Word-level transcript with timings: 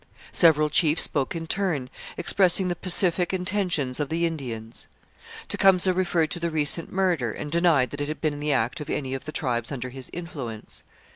Several 0.31 0.71
chiefs 0.71 1.03
spoke 1.03 1.35
in 1.35 1.45
turn, 1.45 1.87
expressing 2.17 2.69
the 2.69 2.75
pacific 2.75 3.35
intentions 3.35 3.99
of 3.99 4.09
the 4.09 4.25
Indians. 4.25 4.87
Tecumseh 5.47 5.93
referred 5.93 6.31
to 6.31 6.39
the 6.39 6.49
recent 6.49 6.91
murder, 6.91 7.29
and 7.29 7.51
denied 7.51 7.91
that 7.91 8.01
it 8.01 8.07
had 8.07 8.19
been 8.19 8.39
the 8.39 8.51
act 8.51 8.81
of 8.81 8.89
any 8.89 9.13
of 9.13 9.25
the 9.25 9.31
tribes 9.31 9.71
under 9.71 9.91
his 9.91 10.09
influence. 10.11 10.83